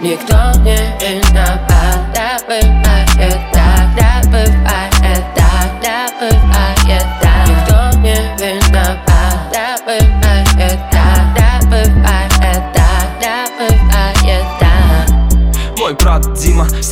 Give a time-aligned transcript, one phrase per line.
[0.00, 2.77] Никто не виноват, да бывает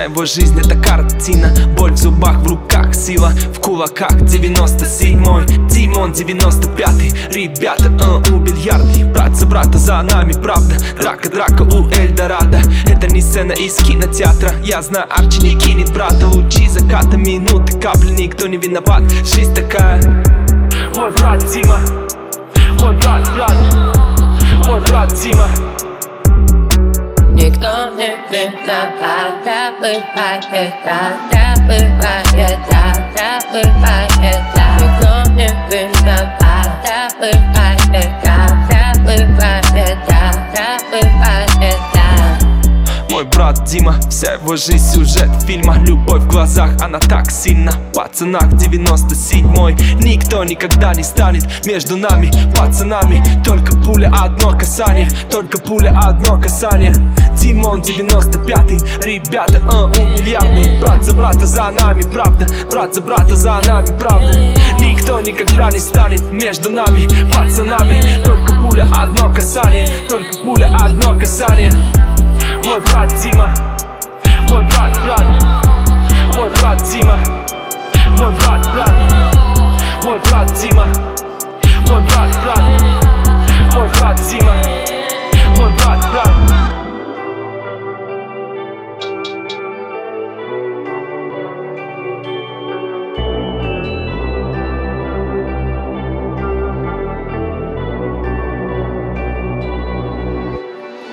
[0.00, 1.52] вся его жизнь это картина.
[1.76, 4.12] Боль в зубах, в руках, сила в кулаках.
[4.12, 9.06] 97-й, Димон 95-й Ребята, э, у бильярда.
[9.12, 10.76] Брат за брата за нами, правда.
[10.98, 12.60] Драка, драка у Эльдорадо.
[12.86, 14.52] Это не сцена из кинотеатра.
[14.64, 16.26] Я знаю, Арчи не кинет брата.
[16.26, 20.02] Лучи заката, минуты, капли Никто не виноват, жизнь такая.
[20.94, 21.78] Мой брат Дима.
[22.80, 23.56] Мой брат, брат.
[24.66, 25.46] Мой брат Дима
[27.40, 28.10] Никто не
[28.66, 28.92] да
[29.66, 30.04] бывает
[32.68, 33.10] так
[34.78, 35.48] Никто не
[36.04, 36.34] да
[40.90, 42.40] бывает так
[43.10, 47.72] Мой брат Дима, вся его жизнь сюжет фильма Любовь в глазах, она так сильна.
[47.94, 55.98] Пацанах 97-й Никто никогда не станет между нами Пацанами, только пуля одно касание Только пуля
[56.02, 56.94] одно касание
[57.40, 62.46] Димон 95-й Ребята, э, умильярдный Брат за брата за нами, правда.
[62.70, 64.30] Брат за брата за нами, правда.
[64.78, 71.72] Никто никогда не станет между нами Пацанами, только пуля одно касание Только пуля одно касание.
[72.64, 73.54] Мой брат Дима
[74.50, 75.24] Мой брат, брат.
[76.36, 77.18] Мой брат Дима
[78.18, 78.92] Мой брат, брат.
[80.04, 80.86] Мой брат Дима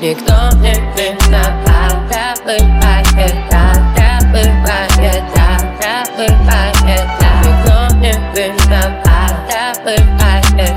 [0.00, 9.34] Никто не виноват, да бывает так, да бывает так, да бывает так Никто не виноват,
[9.50, 10.69] да бывает